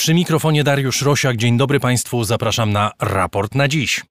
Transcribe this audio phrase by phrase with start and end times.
[0.00, 1.36] Przy mikrofonie Dariusz Rosiak.
[1.36, 4.04] Dzień dobry Państwu, zapraszam na raport na dziś.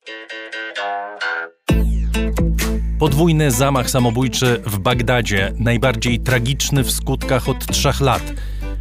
[2.99, 8.33] Podwójny zamach samobójczy w Bagdadzie, najbardziej tragiczny w skutkach od trzech lat.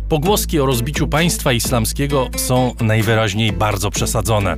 [0.08, 4.56] Pogłoski o rozbiciu państwa islamskiego są najwyraźniej bardzo przesadzone.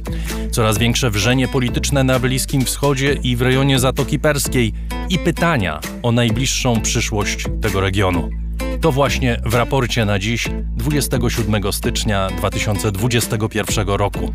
[0.50, 4.72] Coraz większe wrzenie polityczne na Bliskim Wschodzie i w rejonie Zatoki Perskiej
[5.08, 8.39] i pytania o najbliższą przyszłość tego regionu.
[8.80, 14.32] To właśnie w raporcie na dziś, 27 stycznia 2021 roku.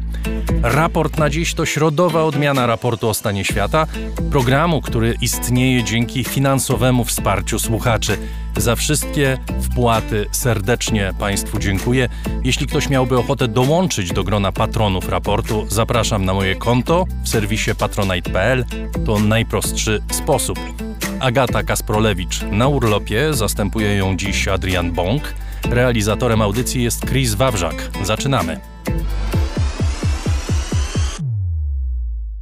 [0.61, 3.87] Raport na dziś to środowa odmiana raportu o stanie świata,
[4.31, 8.17] programu, który istnieje dzięki finansowemu wsparciu słuchaczy.
[8.57, 12.09] Za wszystkie wpłaty serdecznie Państwu dziękuję.
[12.43, 17.71] Jeśli ktoś miałby ochotę dołączyć do grona patronów raportu, zapraszam na moje konto w serwisie
[17.75, 18.65] patronite.pl.
[19.05, 20.84] To najprostszy sposób.
[21.19, 25.33] Agata Kasprolewicz na urlopie, zastępuje ją dziś Adrian Bąk.
[25.69, 27.91] Realizatorem audycji jest Chris Wawrzak.
[28.03, 28.59] Zaczynamy.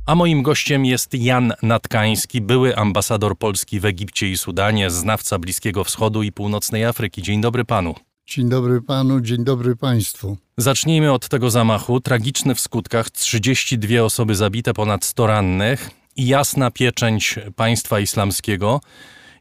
[0.05, 5.83] A moim gościem jest Jan Natkański, były ambasador Polski w Egipcie i Sudanie, znawca Bliskiego
[5.83, 7.21] Wschodu i Północnej Afryki.
[7.21, 7.95] Dzień dobry panu.
[8.27, 10.37] Dzień dobry panu, dzień dobry państwu.
[10.57, 11.99] Zacznijmy od tego zamachu.
[11.99, 18.81] Tragiczny w skutkach, 32 osoby zabite, ponad 100 rannych jasna pieczęć państwa islamskiego.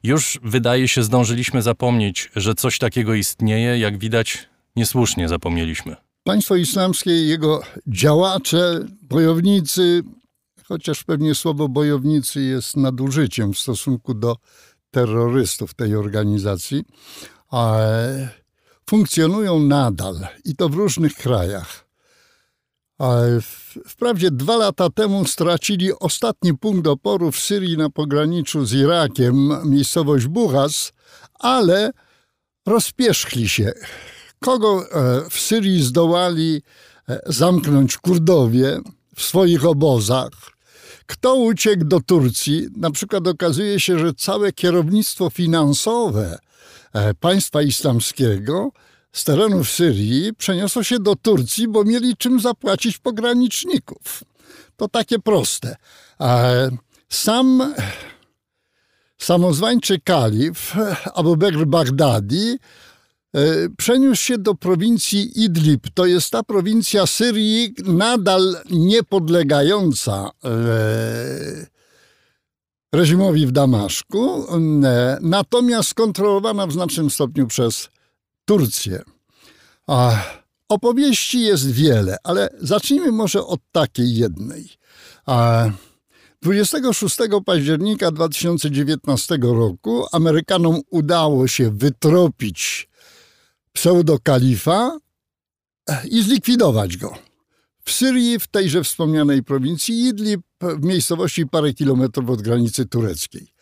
[0.03, 3.79] Już wydaje się, zdążyliśmy zapomnieć, że coś takiego istnieje.
[3.79, 5.97] Jak widać, niesłusznie zapomnieliśmy.
[6.25, 10.03] Państwo islamskie i jego działacze, bojownicy,
[10.65, 14.37] chociaż pewnie słowo bojownicy jest nadużyciem w stosunku do
[14.91, 16.85] terrorystów tej organizacji,
[18.91, 21.92] funkcjonują nadal i to w różnych krajach.
[23.89, 30.27] Wprawdzie dwa lata temu stracili ostatni punkt oporu w Syrii na pograniczu z Irakiem, miejscowość
[30.27, 30.93] Buchas,
[31.35, 31.91] ale
[32.67, 33.73] rozpierzchli się.
[34.41, 36.63] Kogo e, w Syrii zdołali
[37.09, 38.81] e, zamknąć Kurdowie
[39.17, 40.31] w swoich obozach?
[41.07, 42.69] Kto uciekł do Turcji?
[42.77, 46.39] Na przykład okazuje się, że całe kierownictwo finansowe
[46.93, 48.71] e, państwa islamskiego
[49.13, 54.25] z terenów Syrii przeniosło się do Turcji, bo mieli czym zapłacić pograniczników.
[54.77, 55.77] To takie proste.
[57.09, 57.75] Sam
[59.19, 60.75] samozwańczy kalif
[61.15, 62.59] Abu Bakr Baghdadi
[63.35, 63.39] e,
[63.77, 65.87] przeniósł się do prowincji Idlib.
[65.95, 70.49] To jest ta prowincja Syrii nadal niepodlegająca e,
[72.93, 74.47] reżimowi w Damaszku,
[74.85, 77.89] e, natomiast kontrolowana w znacznym stopniu przez
[78.45, 79.03] Turcję.
[79.87, 80.25] A
[80.69, 84.69] opowieści jest wiele, ale zacznijmy może od takiej jednej.
[85.27, 85.71] A
[86.43, 87.17] 26
[87.47, 92.89] października 2019 roku Amerykanom udało się wytropić
[93.73, 94.99] pseudokalifa
[96.11, 97.19] i zlikwidować go.
[97.85, 103.53] W Syrii, w tejże wspomnianej prowincji Idlib, w miejscowości parę kilometrów od granicy tureckiej.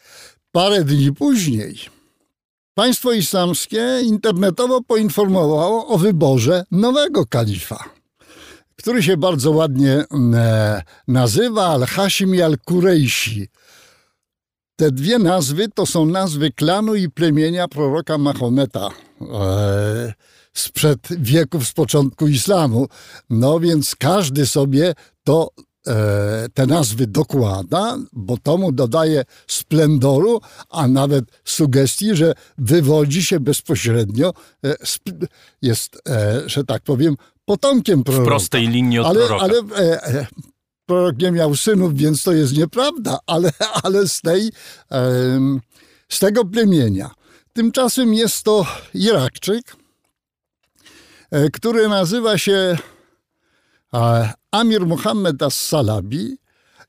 [0.52, 1.99] Parę dni później
[2.74, 7.84] Państwo islamskie internetowo poinformowało o wyborze nowego kalifa,
[8.76, 13.48] który się bardzo ładnie mm, e, nazywa Al-Hashim Al-Kurejsi.
[14.76, 18.88] Te dwie nazwy to są nazwy klanu i plemienia proroka Mahometa
[19.20, 20.12] e,
[20.52, 22.88] sprzed wieków, z początku islamu.
[23.30, 24.94] No więc każdy sobie
[25.24, 25.50] to
[26.54, 34.32] te nazwy dokłada, bo to mu dodaje splendoru, a nawet sugestii, że wywodzi się bezpośrednio,
[34.64, 34.74] e,
[35.62, 38.24] jest, e, że tak powiem, potomkiem proroka.
[38.24, 39.44] W prostej linii od ale, proroka.
[39.44, 39.62] Ale
[40.86, 43.52] prorok nie miał synów, więc to jest nieprawda, ale,
[43.82, 44.50] ale z, tej,
[46.08, 47.10] z tego plemienia.
[47.52, 49.76] Tymczasem jest to Irakczyk,
[51.52, 52.78] który nazywa się
[54.50, 56.36] Amir Muhammad as-Salabi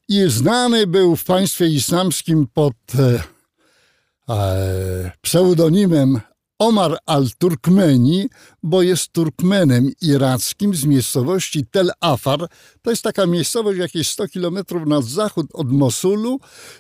[0.08, 3.24] i znany był w państwie islamskim pod e,
[4.30, 6.22] e, pseudonimem
[6.60, 8.30] Omar al-Turkmeni,
[8.64, 12.48] bo jest Turkmenem irackim z miejscowości Tel Afar.
[12.82, 16.40] To jest taka miejscowość jakieś 100 kilometrów na zachód od Mosulu,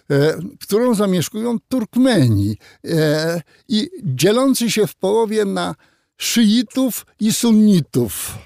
[0.10, 2.57] e, którą zamieszkują Turkmeni
[2.88, 5.75] e, i dzielący się w połowie na
[6.18, 8.38] szyitów i sunnitów.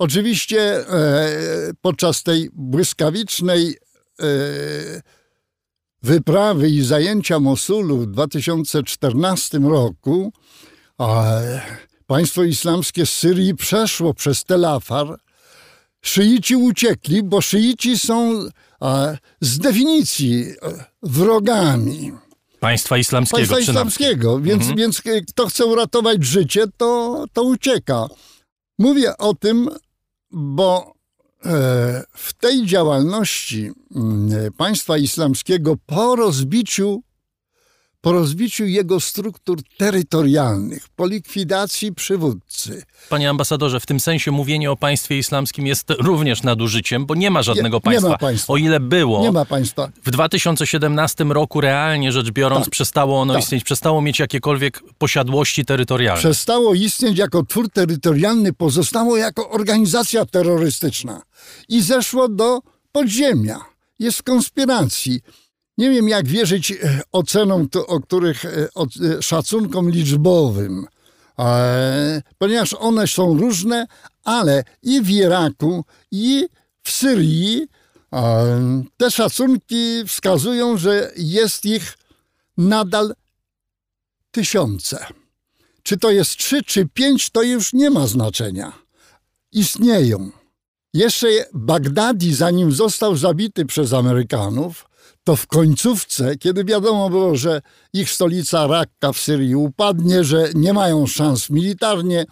[0.00, 3.76] Oczywiście e, podczas tej błyskawicznej
[4.20, 4.24] e,
[6.02, 10.32] wyprawy i zajęcia Mosulu w 2014 roku
[12.06, 15.16] państwo islamskie z Syrii przeszło przez Tel Afar.
[16.02, 18.48] Szyici uciekli, bo szyici są
[19.40, 22.12] z definicji e, wrogami.
[22.60, 23.36] Państwa islamskiego.
[23.36, 24.78] Państwa islamskiego, więc, mhm.
[24.78, 28.08] więc kto chce uratować życie, to, to ucieka.
[28.78, 29.68] Mówię o tym,
[30.32, 30.94] bo
[31.44, 37.02] e, w tej działalności mm, państwa islamskiego po rozbiciu
[38.00, 42.82] po rozbiciu jego struktur terytorialnych, po likwidacji przywódcy.
[43.08, 47.42] Panie ambasadorze, w tym sensie mówienie o państwie islamskim jest również nadużyciem, bo nie ma
[47.42, 48.08] żadnego nie, państwa.
[48.08, 48.52] Nie ma państwa.
[48.52, 49.22] O ile było.
[49.22, 49.90] Nie ma państwa.
[50.04, 52.70] W 2017 roku realnie rzecz biorąc tak.
[52.70, 53.42] przestało ono tak.
[53.42, 56.20] istnieć, przestało mieć jakiekolwiek posiadłości terytorialne.
[56.20, 61.22] Przestało istnieć jako twór terytorialny, pozostało jako organizacja terrorystyczna
[61.68, 62.60] i zeszło do
[62.92, 63.58] podziemia.
[63.98, 65.20] Jest w konspiracji.
[65.80, 70.86] Nie wiem, jak wierzyć e, ocenom, o których e, o, e, szacunkom liczbowym,
[72.38, 73.86] ponieważ one są różne,
[74.24, 76.48] ale i w Iraku, i
[76.82, 77.66] w Syrii
[78.96, 81.98] te szacunki wskazują, że jest ich
[82.56, 83.14] nadal
[84.30, 85.06] tysiące.
[85.82, 88.72] Czy to jest trzy, czy pięć, to już nie ma znaczenia.
[89.52, 90.30] Istnieją.
[90.94, 94.89] Jeszcze Bagdadi, zanim został zabity przez Amerykanów,
[95.24, 97.62] to w końcówce, kiedy wiadomo było, że
[97.92, 102.24] ich stolica Rakka w Syrii upadnie, że nie mają szans militarnie,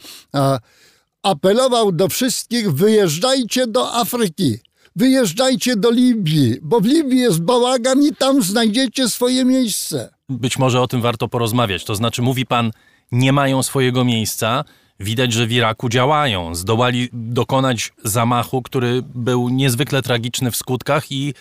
[1.23, 4.59] apelował do wszystkich: wyjeżdżajcie do Afryki,
[4.97, 10.11] wyjeżdżajcie do Libii, bo w Libii jest bałagan i tam znajdziecie swoje miejsce.
[10.29, 11.85] Być może o tym warto porozmawiać.
[11.85, 12.71] To znaczy, mówi pan,
[13.13, 14.65] nie mają swojego miejsca.
[15.01, 16.55] Widać, że w Iraku działają.
[16.55, 21.35] Zdołali dokonać zamachu, który był niezwykle tragiczny w skutkach i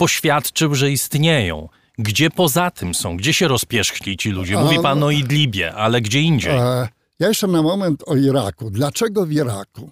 [0.00, 1.68] poświadczył, że istnieją.
[1.98, 3.16] Gdzie poza tym są?
[3.16, 4.58] Gdzie się rozpierzchli ci ludzie?
[4.58, 6.52] Mówi pan o Idlibie, ale gdzie indziej?
[6.52, 6.88] E,
[7.18, 8.70] ja jeszcze na moment o Iraku.
[8.70, 9.90] Dlaczego w Iraku?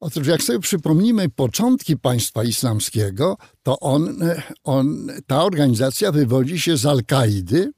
[0.00, 4.18] Otóż jak sobie przypomnimy początki państwa islamskiego, to on,
[4.64, 7.72] on, ta organizacja wywodzi się z Al-Kaidy,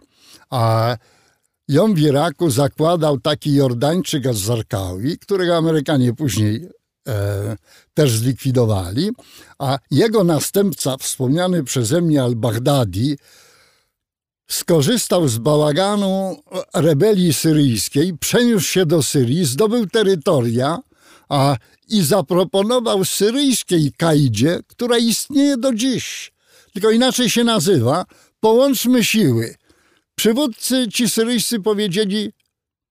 [0.50, 0.96] a
[1.68, 6.68] ją w Iraku zakładał taki Jordańczyk az-Zarkawi, którego Amerykanie później e,
[7.94, 9.10] też zlikwidowali,
[9.58, 13.16] a jego następca, wspomniany przeze mnie al-Baghdadi,
[14.48, 16.42] skorzystał z bałaganu
[16.74, 20.78] rebelii syryjskiej, przeniósł się do Syrii, zdobył terytoria
[21.28, 21.56] a,
[21.88, 26.32] i zaproponował syryjskiej kaidzie, która istnieje do dziś,
[26.72, 28.04] tylko inaczej się nazywa,
[28.40, 29.54] połączmy siły.
[30.14, 32.32] Przywódcy ci syryjscy powiedzieli,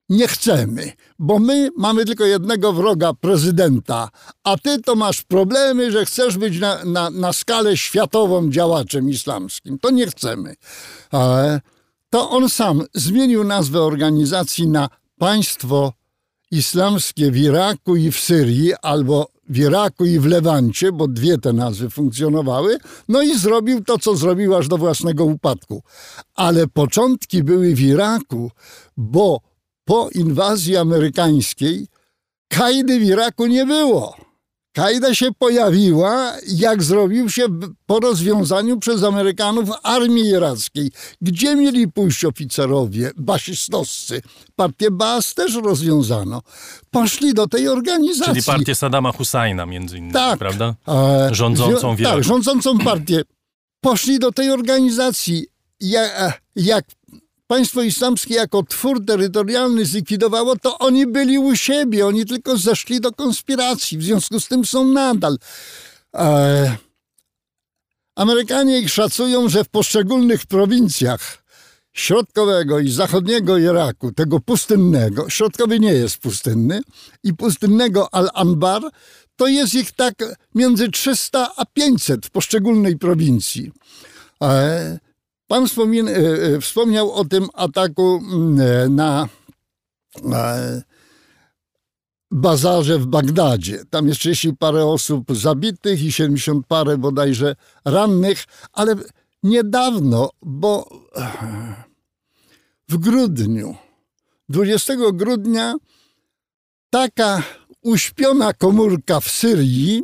[0.08, 4.08] nie chcemy, bo my mamy tylko jednego wroga, prezydenta,
[4.44, 9.78] a ty to masz problemy, że chcesz być na, na, na skalę światową działaczem islamskim.
[9.78, 10.54] To nie chcemy.
[11.14, 11.60] E,
[12.10, 14.88] to on sam zmienił nazwę organizacji na
[15.18, 15.92] Państwo
[16.50, 21.52] Islamskie w Iraku i w Syrii, albo w Iraku i w Lewancie, bo dwie te
[21.52, 25.82] nazwy funkcjonowały, no i zrobił to, co zrobił aż do własnego upadku.
[26.34, 28.50] Ale początki były w Iraku,
[28.96, 29.40] bo
[29.86, 31.86] po inwazji amerykańskiej
[32.48, 34.16] Kajdy w Iraku nie było.
[34.72, 37.46] Kajda się pojawiła, jak zrobił się
[37.86, 40.90] po rozwiązaniu przez Amerykanów armii irackiej.
[41.22, 44.22] Gdzie mieli pójść oficerowie, basistowscy?
[44.56, 46.42] Partię Baas też rozwiązano.
[46.90, 48.34] Poszli do tej organizacji.
[48.34, 50.74] Czyli partię Saddama Husajna między innymi, tak, prawda?
[50.88, 53.22] E, rządzącą w Tak, rządzącą partię.
[53.80, 55.46] Poszli do tej organizacji.
[55.80, 56.84] Jak, jak
[57.46, 63.12] państwo islamskie jako twór terytorialny zlikwidowało, to oni byli u siebie, oni tylko zeszli do
[63.12, 65.38] konspiracji, w związku z tym są nadal.
[66.14, 66.76] E...
[68.16, 71.42] Amerykanie ich szacują, że w poszczególnych prowincjach
[71.92, 76.80] środkowego i zachodniego Iraku, tego pustynnego, środkowy nie jest pustynny,
[77.22, 78.82] i pustynnego Al-Anbar,
[79.36, 80.14] to jest ich tak
[80.54, 83.72] między 300 a 500 w poszczególnej prowincji.
[84.42, 84.98] E,
[85.46, 89.28] Pan wspomin, e, e, wspomniał o tym ataku mm, e, na,
[92.30, 93.84] bazarze w Bagdadzie.
[93.90, 98.94] Tam jest 30 parę osób zabitych i 70 parę bodajże rannych, ale
[99.42, 100.88] niedawno, bo
[102.88, 103.76] w grudniu,
[104.48, 105.74] 20 grudnia,
[106.90, 107.42] taka
[107.82, 110.02] uśpiona komórka w Syrii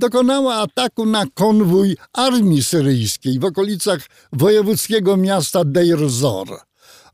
[0.00, 4.00] dokonała ataku na konwój armii syryjskiej w okolicach
[4.32, 6.48] wojewódzkiego miasta Deir Zor.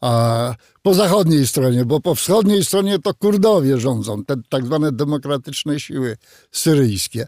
[0.00, 5.80] A po zachodniej stronie, bo po wschodniej stronie to Kurdowie rządzą, te tak zwane demokratyczne
[5.80, 6.16] siły
[6.52, 7.26] syryjskie.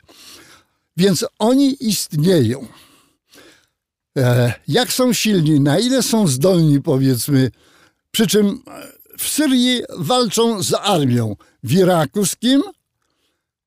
[0.97, 2.67] Więc oni istnieją.
[4.19, 7.51] E, jak są silni, na ile są zdolni, powiedzmy,
[8.11, 8.63] przy czym
[9.19, 12.63] w Syrii walczą z armią, w Iraku z kim?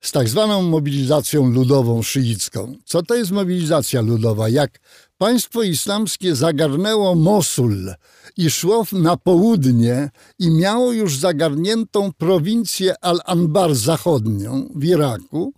[0.01, 2.75] Z tak zwaną mobilizacją ludową szyicką.
[2.86, 4.50] Co to jest mobilizacja ludowa?
[4.50, 4.79] Jak
[5.17, 7.93] państwo islamskie zagarnęło Mosul
[8.38, 15.53] i szło na południe i miało już zagarniętą prowincję Al-Anbar zachodnią w Iraku,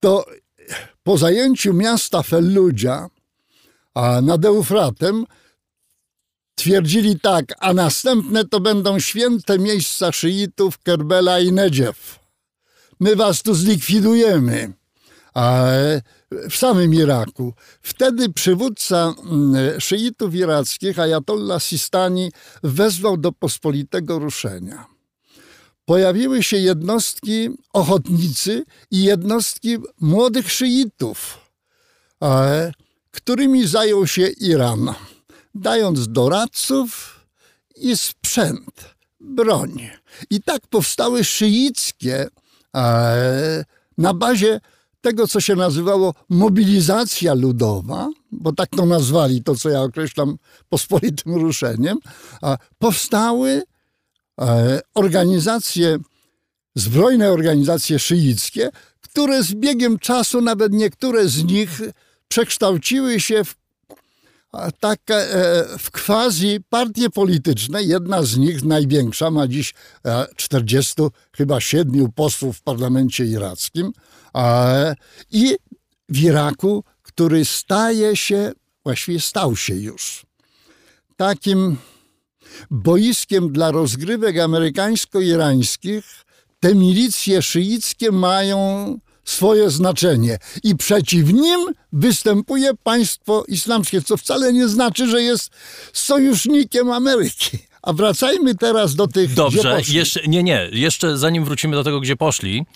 [0.00, 0.24] to
[1.02, 3.08] po zajęciu miasta Felludzia
[4.22, 5.26] nad Eufratem
[6.54, 12.23] twierdzili tak, a następne to będą święte miejsca szyitów Kerbela i Nedziew.
[13.00, 14.72] My was tu zlikwidujemy.
[15.34, 15.64] A
[16.50, 17.54] w samym Iraku.
[17.82, 22.32] Wtedy przywódca mm, szyitów irackich, Ayatollah Sistani,
[22.62, 24.86] wezwał do pospolitego ruszenia.
[25.84, 31.38] Pojawiły się jednostki ochotnicy i jednostki młodych szyitów,
[33.10, 34.94] którymi zajął się Iran,
[35.54, 37.20] dając doradców
[37.76, 39.90] i sprzęt, broń.
[40.30, 42.28] I tak powstały szyickie
[43.98, 44.60] na bazie
[45.00, 50.36] tego, co się nazywało mobilizacja ludowa, bo tak to nazwali, to co ja określam
[50.68, 51.98] pospolitym ruszeniem,
[52.78, 53.62] powstały
[54.40, 55.98] e, organizacje,
[56.74, 61.80] zbrojne organizacje szyickie, które z biegiem czasu, nawet niektóre z nich,
[62.28, 63.54] przekształciły się w
[64.80, 65.00] tak
[65.78, 67.82] w quasi partie polityczne.
[67.82, 69.74] Jedna z nich, największa, ma dziś
[70.36, 73.92] 40 e, chyba 7 posłów w parlamencie irackim
[75.30, 75.56] i
[76.08, 78.52] w Iraku, który staje się,
[78.84, 80.26] właściwie stał się już
[81.16, 81.76] takim
[82.70, 86.24] boiskiem dla rozgrywek amerykańsko-irańskich.
[86.60, 88.58] Te milicje szyickie mają
[89.24, 91.60] swoje znaczenie i przeciw nim
[91.92, 95.50] występuje państwo islamskie, co wcale nie znaczy, że jest
[95.92, 97.58] sojusznikiem Ameryki.
[97.82, 99.34] A wracajmy teraz do tych.
[99.34, 102.66] Dobrze, jeszcze, nie, nie, jeszcze zanim wrócimy do tego, gdzie poszli,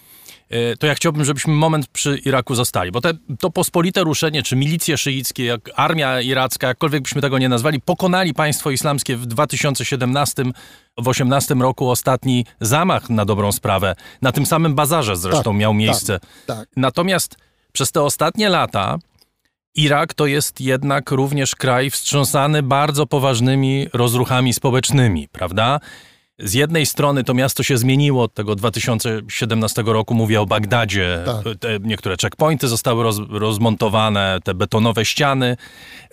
[0.79, 4.99] to ja chciałbym, żebyśmy moment przy Iraku zostali, bo te, to pospolite ruszenie, czy milicje
[4.99, 10.45] szyickie, jak armia iracka, jakkolwiek byśmy tego nie nazwali, pokonali państwo islamskie w 2017
[10.99, 13.95] w 18 roku ostatni zamach na dobrą sprawę.
[14.23, 16.21] Na tym samym bazarze zresztą tak, miał tak, miejsce.
[16.47, 16.69] Tak, tak.
[16.77, 17.37] Natomiast
[17.73, 18.99] przez te ostatnie lata
[19.75, 25.81] Irak to jest jednak również kraj wstrząsany bardzo poważnymi rozruchami społecznymi, prawda?
[26.39, 31.23] Z jednej strony to miasto się zmieniło od tego 2017 roku, mówię o Bagdadzie.
[31.27, 31.59] Tak.
[31.61, 35.57] Te niektóre checkpointy zostały roz, rozmontowane, te betonowe ściany.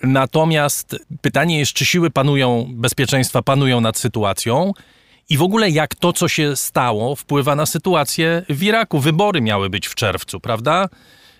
[0.02, 4.72] Natomiast pytanie jest, czy siły panują, bezpieczeństwa panują nad sytuacją
[5.28, 8.98] i w ogóle jak to, co się stało, wpływa na sytuację w Iraku.
[8.98, 10.88] Wybory miały być w czerwcu, prawda?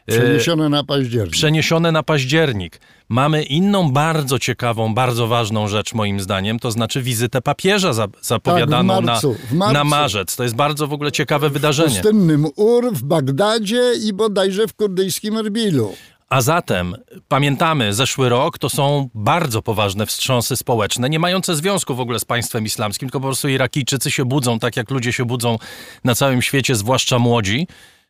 [0.07, 1.33] Przeniesione na październik.
[1.33, 2.81] Przeniesione na październik.
[3.09, 9.05] Mamy inną bardzo ciekawą, bardzo ważną rzecz moim zdaniem, to znaczy wizytę papieża zapowiadaną tak,
[9.05, 10.37] marcu, na, na marzec.
[10.37, 11.91] To jest bardzo w ogóle ciekawe wydarzenie.
[11.91, 15.95] W pustynnym Ur, w Bagdadzie i bodajże w kurdyjskim Erbilu.
[16.29, 16.97] A zatem
[17.29, 22.25] pamiętamy, zeszły rok to są bardzo poważne wstrząsy społeczne, nie mające związku w ogóle z
[22.25, 25.59] państwem islamskim, tylko po prostu Irakijczycy się budzą tak, jak ludzie się budzą
[26.05, 27.67] na całym świecie, zwłaszcza młodzi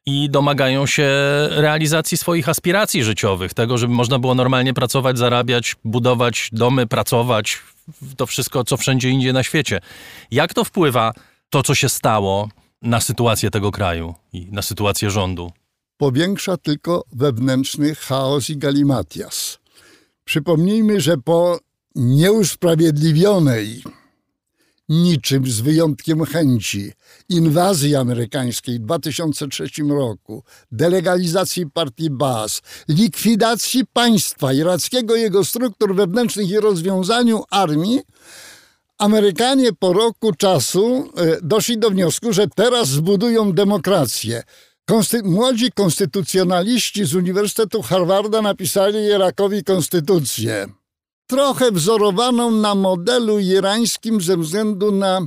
[0.06, 1.08] i domagają się
[1.50, 7.58] realizacji swoich aspiracji życiowych, tego, żeby można było normalnie pracować, zarabiać, budować domy, pracować,
[8.16, 9.80] to wszystko, co wszędzie indziej na świecie.
[10.30, 11.12] Jak to wpływa,
[11.50, 12.48] to co się stało,
[12.82, 15.52] na sytuację tego kraju i na sytuację rządu?
[15.96, 19.58] Powiększa tylko wewnętrzny chaos i galimatias.
[20.24, 21.58] Przypomnijmy, że po
[21.94, 23.82] nieusprawiedliwionej
[24.88, 26.92] niczym z wyjątkiem chęci
[27.28, 36.60] inwazji amerykańskiej w 2003 roku, delegalizacji partii Baas, likwidacji państwa irackiego, jego struktur wewnętrznych i
[36.60, 38.00] rozwiązaniu armii,
[38.98, 44.42] Amerykanie po roku czasu e, doszli do wniosku, że teraz zbudują demokrację.
[44.84, 50.66] Konsty młodzi konstytucjonaliści z Uniwersytetu Harvarda napisali Irakowi konstytucję
[51.26, 55.26] trochę wzorowaną na modelu irańskim ze względu na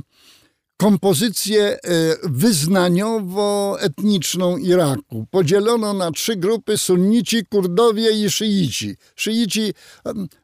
[0.76, 1.78] kompozycję e,
[2.24, 5.26] wyznaniowo-etniczną Iraku.
[5.30, 8.96] Podzielono na trzy grupy sunnici, kurdowie i szyici.
[9.16, 9.74] Szyici,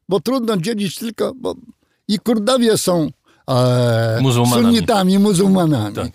[0.08, 1.54] bo trudno dzielić tylko, bo
[2.08, 3.08] i kurdowie są
[3.50, 4.20] e,
[4.52, 5.96] sunnitami, muzułmanami.
[5.96, 6.12] Tak.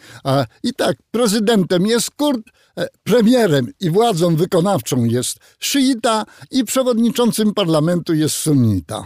[0.64, 2.42] I tak, prezydentem jest kurd,
[2.78, 9.06] e, premierem i władzą wykonawczą jest szyita i przewodniczącym parlamentu jest sunnita.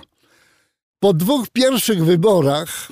[1.05, 2.91] Po dwóch pierwszych wyborach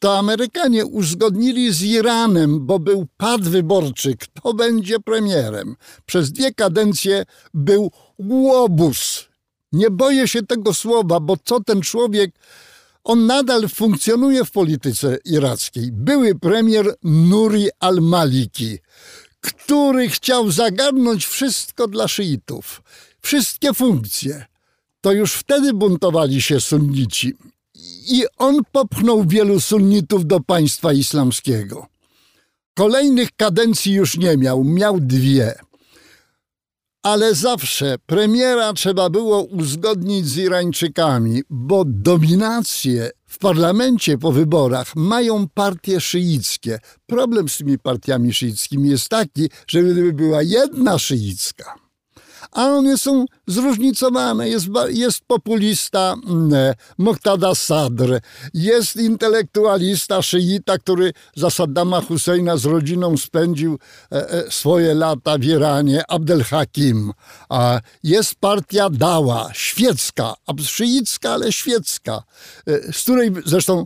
[0.00, 5.76] to Amerykanie uzgodnili z Iranem, bo był pad wyborczy, kto będzie premierem.
[6.06, 9.28] Przez dwie kadencje był łobuz.
[9.72, 12.30] Nie boję się tego słowa, bo co ten człowiek,
[13.04, 15.92] on nadal funkcjonuje w polityce irackiej.
[15.92, 18.78] Były premier Nuri al-Maliki,
[19.40, 22.82] który chciał zagarnąć wszystko dla szyitów,
[23.20, 24.47] wszystkie funkcje,
[25.00, 27.34] to już wtedy buntowali się sunnici.
[28.08, 31.86] I on popchnął wielu sunnitów do państwa islamskiego.
[32.74, 35.54] Kolejnych kadencji już nie miał, miał dwie.
[37.02, 45.48] Ale zawsze premiera trzeba było uzgodnić z Irańczykami, bo dominację w parlamencie po wyborach mają
[45.48, 46.78] partie szyickie.
[47.06, 51.74] Problem z tymi partiami szyickimi jest taki, że gdyby była jedna szyicka,
[52.52, 54.48] a one są zróżnicowane.
[54.48, 58.20] Jest, jest populista mm, Moqtada Sadr,
[58.54, 63.78] jest intelektualista szyita, który za Saddama Husseina z rodziną spędził
[64.12, 67.12] e, e, swoje lata w Iranie, Abdel Hakim.
[68.02, 72.22] Jest partia Dała, świecka, szyicka, ale świecka,
[72.66, 73.84] e, z której zresztą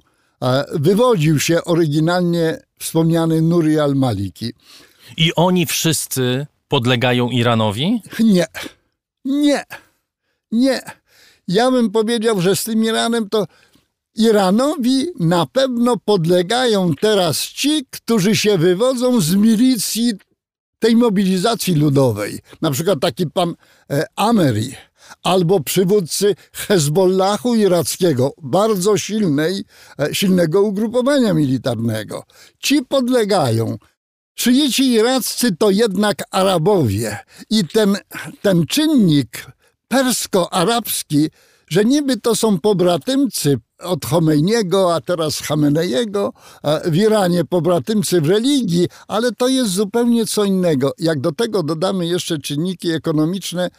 [0.73, 4.52] wywodził się oryginalnie wspomniany Nuri al-Maliki.
[5.16, 8.02] I oni wszyscy podlegają Iranowi?
[8.21, 8.47] Nie,
[9.25, 9.64] nie,
[10.52, 10.81] nie.
[11.49, 13.47] Ja bym powiedział, że z tym Iranem to
[14.14, 20.12] Iranowi na pewno podlegają teraz ci, którzy się wywodzą z milicji
[20.79, 22.41] tej mobilizacji ludowej.
[22.62, 23.55] Na przykład taki pan
[23.91, 24.75] e, Ameri
[25.23, 29.64] albo przywódcy Hezbollahu irackiego, bardzo silnej,
[29.99, 32.25] e, silnego ugrupowania militarnego.
[32.59, 33.79] Ci podlegają
[34.34, 37.18] Szyici iraccy to jednak Arabowie
[37.50, 37.96] i ten,
[38.42, 39.46] ten czynnik
[39.88, 41.28] persko-arabski,
[41.68, 46.32] że niby to są pobratymcy od Chomejniego, a teraz Hamenejego,
[46.84, 50.92] w Iranie pobratymcy w religii, ale to jest zupełnie co innego.
[50.98, 53.70] Jak do tego dodamy jeszcze czynniki ekonomiczne,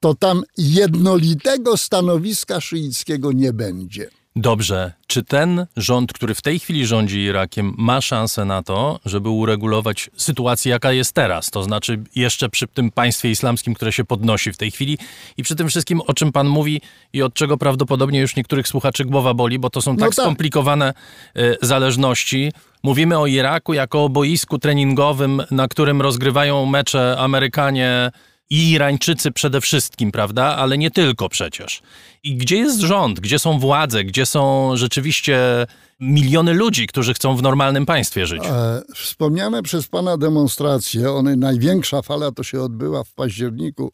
[0.00, 4.10] to tam jednolitego stanowiska szyickiego nie będzie.
[4.36, 4.92] Dobrze.
[5.06, 10.10] Czy ten rząd, który w tej chwili rządzi Irakiem, ma szansę na to, żeby uregulować
[10.16, 11.50] sytuację, jaka jest teraz?
[11.50, 14.98] To znaczy, jeszcze przy tym państwie islamskim, które się podnosi w tej chwili
[15.36, 16.80] i przy tym wszystkim, o czym pan mówi
[17.12, 20.14] i od czego prawdopodobnie już niektórych słuchaczy głowa boli, bo to są no tak, no
[20.16, 20.24] tak.
[20.24, 20.94] skomplikowane
[21.36, 22.52] y, zależności.
[22.82, 28.10] Mówimy o Iraku jako o boisku treningowym, na którym rozgrywają mecze Amerykanie
[28.50, 30.44] i Irańczycy przede wszystkim, prawda?
[30.44, 31.82] Ale nie tylko przecież.
[32.22, 35.66] I gdzie jest rząd, gdzie są władze, gdzie są rzeczywiście
[36.00, 38.42] miliony ludzi, którzy chcą w normalnym państwie żyć?
[38.46, 43.92] E, wspomniane przez pana demonstracje, one największa fala to się odbyła w październiku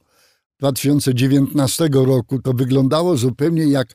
[0.61, 2.39] 2019 roku.
[2.39, 3.95] To wyglądało zupełnie jak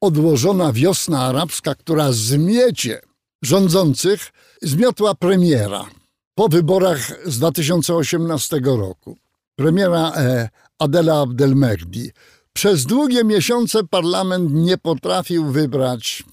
[0.00, 3.00] odłożona wiosna arabska, która zmiecie
[3.42, 5.84] rządzących zmiotła premiera
[6.34, 9.18] po wyborach z 2018 roku
[9.58, 12.10] premiera e, Adela Abdelmehdi.
[12.52, 16.24] Przez długie miesiące parlament nie potrafił wybrać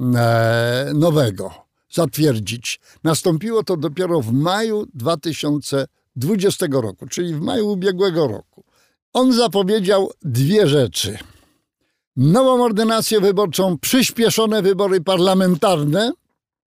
[0.00, 1.54] e, nowego,
[1.90, 2.80] zatwierdzić.
[3.04, 8.64] Nastąpiło to dopiero w maju 2020 roku, czyli w maju ubiegłego roku.
[9.12, 11.18] On zapowiedział dwie rzeczy.
[12.16, 16.12] Nową ordynację wyborczą, przyspieszone wybory parlamentarne,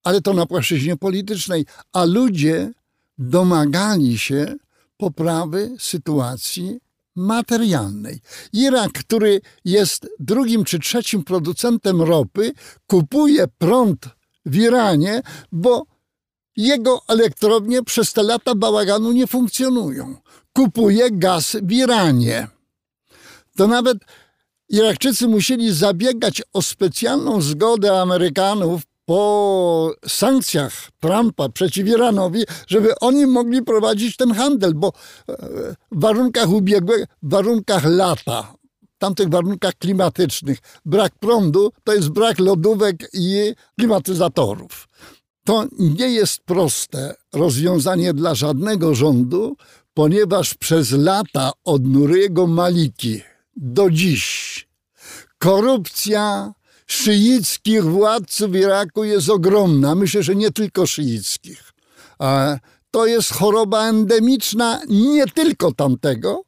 [0.04, 2.72] ale to na płaszczyźnie politycznej, a ludzie
[3.18, 4.56] domagali się
[4.98, 6.80] poprawy sytuacji
[7.16, 8.20] materialnej.
[8.54, 12.52] Irak, który jest drugim czy trzecim producentem ropy,
[12.88, 14.06] kupuje prąd
[14.46, 15.86] w Iranie, bo
[16.58, 20.16] jego elektrownie przez te lata bałaganu nie funkcjonują.
[20.54, 22.48] Kupuje gaz w Iranie.
[23.58, 23.98] To nawet
[24.70, 33.64] Irakczycy musieli zabiegać o specjalną zgodę Amerykanów po sankcjach Trumpa przeciw Iranowi, żeby oni mogli
[33.64, 35.34] prowadzić ten handel, bo e,
[35.92, 38.56] w warunkach ubiegłych, w warunkach lata,
[38.96, 44.88] w tamtych warunkach klimatycznych, brak prądu to jest brak lodówek i klimatyzatorów.
[45.46, 49.58] To nie jest proste rozwiązanie dla żadnego rządu,
[49.94, 53.22] ponieważ przez lata od Nuriego Maliki
[53.56, 54.66] do dziś
[55.38, 56.54] korupcja,
[56.86, 59.96] szyickich władców Iraku jest ogromna.
[59.96, 61.74] Myślę, że nie tylko szyickich.
[62.92, 66.42] To jest choroba endemiczna nie tylko tamtego,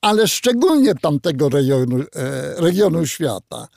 [0.00, 3.68] ale szczególnie tamtego regionu, e, regionu świata.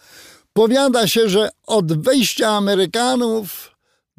[0.53, 3.70] Powiada się, że od wejścia Amerykanów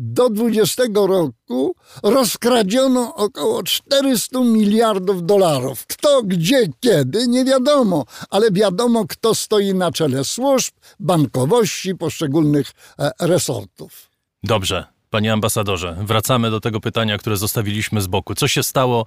[0.03, 5.87] do 20 roku rozkradziono około 400 miliardów dolarów.
[5.87, 13.11] Kto, gdzie, kiedy, nie wiadomo, ale wiadomo, kto stoi na czele służb, bankowości poszczególnych e,
[13.21, 14.11] resortów.
[14.43, 18.35] Dobrze, panie ambasadorze, wracamy do tego pytania, które zostawiliśmy z boku.
[18.35, 19.07] Co się stało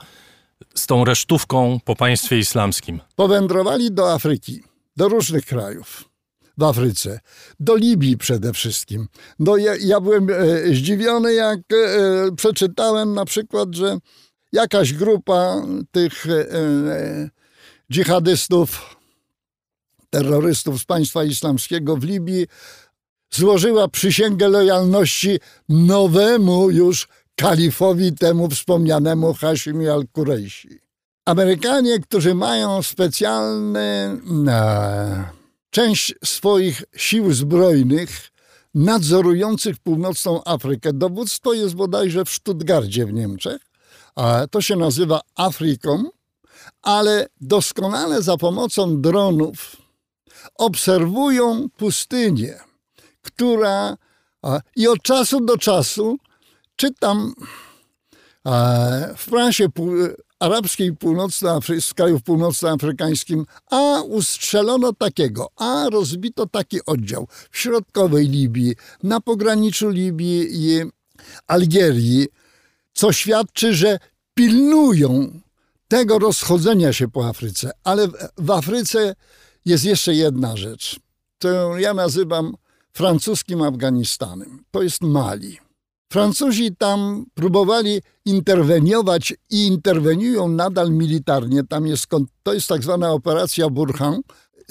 [0.75, 3.01] z tą resztówką po państwie islamskim?
[3.15, 4.63] Powędrowali do Afryki,
[4.97, 6.14] do różnych krajów
[6.57, 7.19] w Afryce,
[7.59, 9.07] do Libii przede wszystkim.
[9.39, 10.35] No ja, ja byłem e,
[10.75, 13.97] zdziwiony, jak e, przeczytałem na przykład, że
[14.51, 17.29] jakaś grupa tych e, e,
[17.91, 18.95] dżihadystów,
[20.09, 22.47] terrorystów z państwa islamskiego w Libii
[23.31, 25.39] złożyła przysięgę lojalności
[25.69, 30.79] nowemu już kalifowi temu wspomnianemu Hashimi al-Kurejsi.
[31.25, 35.23] Amerykanie, którzy mają specjalny e,
[35.75, 38.31] część swoich sił zbrojnych
[38.75, 40.93] nadzorujących północną Afrykę.
[40.93, 43.61] Dowództwo jest bodajże w Stuttgarcie w Niemczech.
[44.51, 46.03] To się nazywa Afriką,
[46.81, 49.75] ale doskonale za pomocą dronów
[50.57, 52.59] obserwują pustynię,
[53.21, 53.97] która
[54.75, 56.17] i od czasu do czasu
[56.75, 57.33] czytam
[59.17, 59.69] w prasie
[60.45, 60.91] arabskiej
[61.79, 69.89] z krajów północnoafrykańskim, a ustrzelono takiego, a rozbito taki oddział w środkowej Libii, na pograniczu
[69.89, 70.81] Libii i
[71.47, 72.27] Algierii,
[72.93, 73.99] co świadczy, że
[74.33, 75.39] pilnują
[75.87, 77.71] tego rozchodzenia się po Afryce.
[77.83, 79.15] Ale w Afryce
[79.65, 80.99] jest jeszcze jedna rzecz,
[81.37, 82.55] którą ja nazywam
[82.93, 84.63] francuskim Afganistanem.
[84.71, 85.64] To jest Mali.
[86.09, 91.63] Francuzi tam próbowali interweniować i interweniują nadal militarnie.
[91.63, 92.07] Tam jest,
[92.43, 94.21] to jest tak zwana operacja Burhan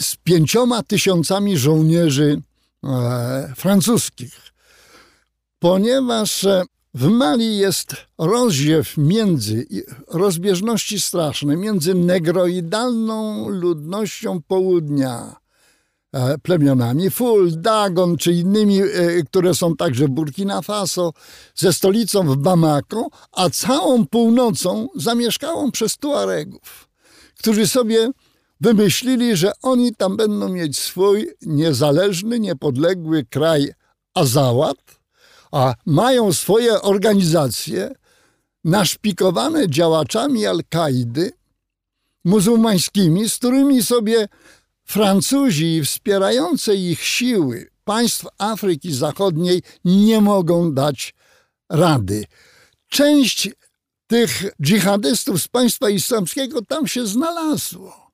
[0.01, 2.42] z pięcioma tysiącami żołnierzy
[2.85, 4.40] e, francuskich.
[5.59, 6.62] Ponieważ e,
[6.94, 9.66] w Mali jest rozdziew między,
[10.09, 15.37] rozbieżności straszne między negroidalną ludnością południa,
[16.42, 17.11] plemionami.
[17.11, 18.87] Ful, Dagon czy innymi, e,
[19.27, 21.12] które są także w Burkina Faso,
[21.55, 26.88] ze stolicą w Bamako, a całą północą zamieszkałą przez Tuaregów,
[27.38, 28.11] którzy sobie
[28.61, 33.72] wymyślili, że oni tam będą mieć swój niezależny, niepodległy kraj
[34.14, 34.79] Azałat,
[35.53, 37.94] a mają swoje organizacje
[38.64, 41.33] naszpikowane działaczami Al-Kaidy
[42.24, 44.29] muzułmańskimi, z którymi sobie
[44.85, 51.14] Francuzi wspierające ich siły państw Afryki Zachodniej nie mogą dać
[51.68, 52.25] rady.
[52.88, 53.51] Część
[54.07, 58.11] tych dżihadystów z państwa islamskiego tam się znalazło,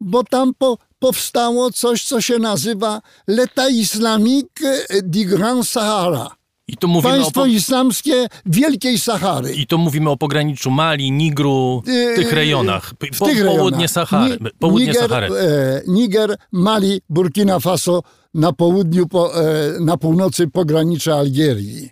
[0.00, 6.36] bo tam po, powstało coś, co się nazywa L'État islamique du Grand Sahara.
[6.68, 7.46] I tu mówimy Państwo o...
[7.46, 9.54] islamskie Wielkiej Sahary.
[9.54, 12.94] I to mówimy o pograniczu Mali, Nigru, yy, tych rejonach.
[13.12, 13.56] W po, tych rejonach.
[13.56, 14.38] Południe Sahary.
[14.40, 15.34] Ni południe Niger, Sahary.
[15.34, 18.02] E, Niger, Mali, Burkina Faso
[18.34, 21.90] na południu, po, e, na północy pogranicza Algierii.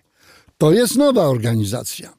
[0.59, 2.15] To jest nowa organizacja.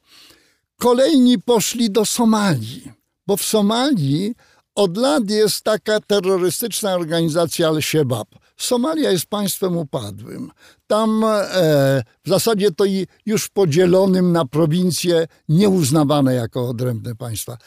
[0.78, 2.92] Kolejni poszli do Somalii,
[3.28, 4.36] bo w Somalii
[4.76, 8.28] od lat jest taka terrorystyczna organizacja Al-Shabaab.
[8.58, 10.52] Somalia jest państwem upadłym.
[10.88, 17.58] Tam e, w zasadzie to i już podzielonym na prowincje, nieuznawane jako odrębne państwa.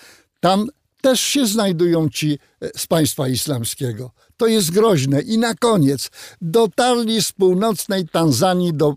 [0.40, 0.66] Tam
[1.03, 4.11] też się znajdują ci e, z państwa islamskiego.
[4.37, 5.20] To jest groźne.
[5.20, 8.94] I na koniec dotarli z północnej Tanzanii do,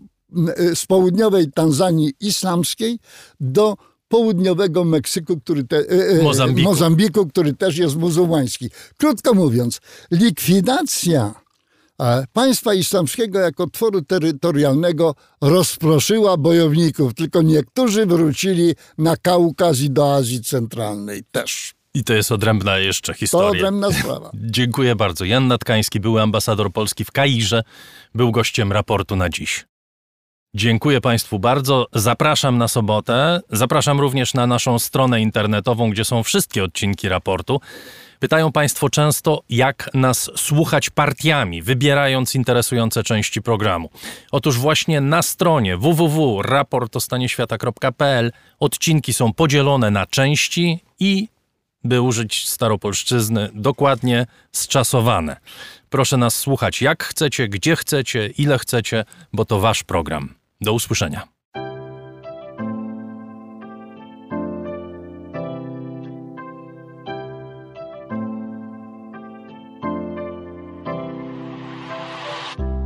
[0.56, 2.98] e, z południowej Tanzanii islamskiej
[3.40, 3.76] do
[4.08, 6.68] południowego Meksyku, który te, e, Mozambiku.
[6.68, 8.70] Mozambiku, który też jest muzułmański.
[8.96, 11.41] Krótko mówiąc, likwidacja
[12.32, 20.40] państwa islamskiego jako tworu terytorialnego rozproszyła bojowników, tylko niektórzy wrócili na Kaukaz i do Azji
[20.40, 21.74] Centralnej też.
[21.94, 23.50] I to jest odrębna jeszcze historia.
[23.50, 24.30] To odrębna sprawa.
[24.58, 25.24] Dziękuję bardzo.
[25.24, 27.62] Jan Natkański, były ambasador Polski w Kairze,
[28.14, 29.64] był gościem raportu na dziś.
[30.54, 31.86] Dziękuję Państwu bardzo.
[31.92, 33.40] Zapraszam na sobotę.
[33.50, 37.60] Zapraszam również na naszą stronę internetową, gdzie są wszystkie odcinki raportu.
[38.22, 43.90] Pytają Państwo często, jak nas słuchać partiami, wybierając interesujące części programu.
[44.32, 51.28] Otóż właśnie na stronie www.raportostanieświata.pl odcinki są podzielone na części i,
[51.84, 55.36] by użyć staropolszczyzny, dokładnie zczasowane.
[55.90, 60.34] Proszę nas słuchać jak chcecie, gdzie chcecie, ile chcecie, bo to Wasz program.
[60.60, 61.31] Do usłyszenia.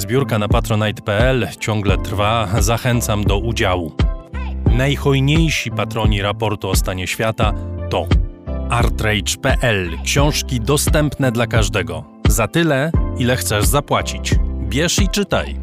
[0.00, 3.92] Zbiórka na patronite.pl ciągle trwa, zachęcam do udziału.
[4.66, 7.52] Najhojniejsi patroni raportu o stanie świata
[7.90, 8.06] to
[8.70, 12.04] Artrage.pl książki dostępne dla każdego.
[12.28, 14.34] Za tyle, ile chcesz zapłacić.
[14.68, 15.60] Bierz i czytaj.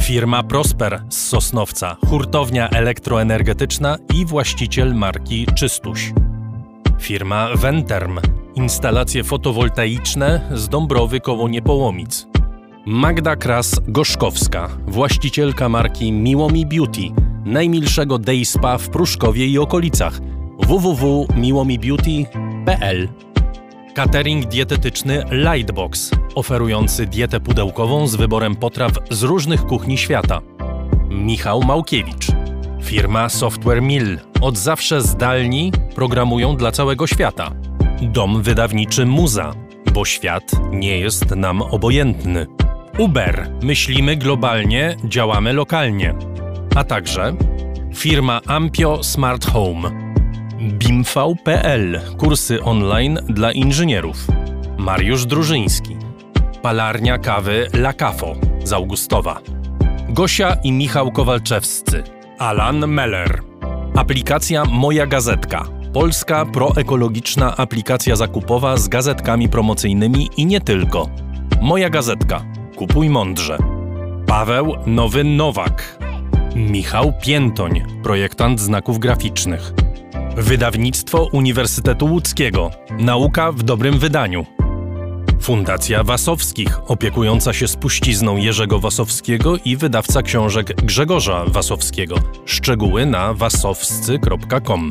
[0.00, 6.12] Firma Prosper z Sosnowca, hurtownia elektroenergetyczna i właściciel marki Czystuś.
[7.00, 8.20] Firma Venterm,
[8.54, 12.31] instalacje fotowoltaiczne z Dąbrowy koło Niepołomic.
[12.86, 17.02] Magda Kras-Gorzkowska, właścicielka marki Miłomi Beauty,
[17.44, 20.20] najmilszego day spa w Pruszkowie i okolicach
[20.58, 23.08] www.miłomibeauty.pl
[23.94, 30.40] Catering dietetyczny Lightbox, oferujący dietę pudełkową z wyborem potraw z różnych kuchni świata.
[31.10, 32.26] Michał Małkiewicz.
[32.82, 34.18] Firma Software Mill.
[34.40, 37.52] Od zawsze zdalni programują dla całego świata.
[38.00, 39.54] Dom wydawniczy Muza,
[39.94, 42.46] bo świat nie jest nam obojętny.
[42.98, 43.50] Uber.
[43.62, 46.14] Myślimy globalnie, działamy lokalnie.
[46.76, 47.34] A także
[47.94, 49.90] firma Ampio Smart Home.
[50.60, 54.26] BIMV.pl Kursy online dla inżynierów.
[54.78, 55.96] Mariusz Drużyński.
[56.62, 59.40] Palarnia kawy La Cafo z Augustowa.
[60.08, 62.02] Gosia i Michał Kowalczewscy.
[62.38, 63.42] Alan Meller.
[63.96, 65.64] Aplikacja Moja Gazetka.
[65.92, 71.08] Polska proekologiczna aplikacja zakupowa z gazetkami promocyjnymi i nie tylko.
[71.60, 72.44] Moja Gazetka.
[72.82, 73.58] Kupuj mądrze.
[74.26, 75.98] Paweł Nowy Nowak.
[76.56, 79.72] Michał Piętoń, projektant znaków graficznych.
[80.36, 82.70] Wydawnictwo Uniwersytetu Łódzkiego.
[82.98, 84.46] Nauka w dobrym wydaniu.
[85.40, 92.16] Fundacja Wasowskich, opiekująca się spuścizną Jerzego Wasowskiego i wydawca książek Grzegorza Wasowskiego.
[92.44, 94.90] Szczegóły na wasowscy.com.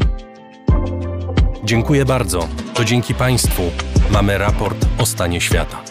[1.64, 2.48] Dziękuję bardzo.
[2.74, 3.64] To dzięki Państwu
[4.12, 5.91] mamy raport o stanie świata.